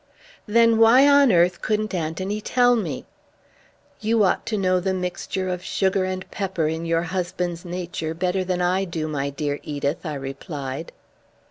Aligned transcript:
"Then 0.47 0.79
why 0.79 1.07
on 1.07 1.31
earth 1.31 1.61
couldn't 1.61 1.93
Anthony 1.93 2.41
tell 2.41 2.75
me?" 2.75 3.05
"You 3.99 4.23
ought 4.23 4.47
to 4.47 4.57
know 4.57 4.79
the 4.79 4.95
mixture 4.95 5.47
of 5.47 5.63
sugar 5.63 6.05
and 6.05 6.25
pepper 6.31 6.67
in 6.67 6.85
your 6.87 7.03
husband's 7.03 7.63
nature 7.63 8.15
better 8.15 8.43
than 8.43 8.63
I 8.63 8.83
do, 8.83 9.07
my 9.07 9.29
dear 9.29 9.59
Edith," 9.61 10.03
I 10.03 10.15
replied. 10.15 10.91